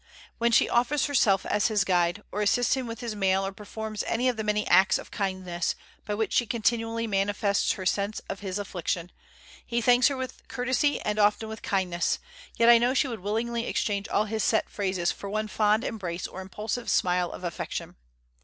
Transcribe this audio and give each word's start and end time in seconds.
When 0.39 0.51
she 0.51 0.67
offers 0.67 1.05
herself 1.05 1.45
as 1.45 1.67
his 1.67 1.83
guide, 1.83 2.23
or 2.31 2.41
assists 2.41 2.73
him 2.73 2.87
with 2.87 3.01
his 3.01 3.15
mail 3.15 3.45
or 3.45 3.51
performs 3.51 4.01
any 4.07 4.27
of 4.29 4.35
the 4.35 4.43
many 4.43 4.65
acts 4.67 4.97
of 4.97 5.11
kindness 5.11 5.75
by 6.05 6.15
which 6.15 6.33
she 6.33 6.47
continually 6.47 7.05
manifests 7.05 7.73
her 7.73 7.85
sense 7.85 8.19
of 8.27 8.39
his 8.39 8.57
affliction, 8.57 9.11
he 9.63 9.79
thanks 9.79 10.07
her 10.07 10.17
with 10.17 10.47
courtesy 10.47 10.99
and 11.01 11.19
often 11.19 11.49
with 11.49 11.61
kindness, 11.61 12.17
yet 12.57 12.67
I 12.67 12.79
know 12.79 12.95
she 12.95 13.07
would 13.09 13.19
willingly 13.19 13.67
exchange 13.67 14.07
all 14.07 14.25
his 14.25 14.43
set 14.43 14.71
phrases 14.71 15.11
for 15.11 15.29
one 15.29 15.47
fond 15.47 15.83
embrace 15.83 16.25
or 16.25 16.41
impulsive 16.41 16.89
smile 16.89 17.31
of 17.31 17.43
affection. 17.43 17.95